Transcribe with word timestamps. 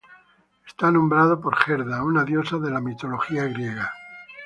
Está 0.67 0.89
nombrado 0.89 1.39
por 1.39 1.55
Gerda, 1.55 2.03
una 2.03 2.23
diosa 2.25 2.57
de 2.57 2.71
la 2.71 2.81
mitología 2.81 3.43
griega. 3.43 3.93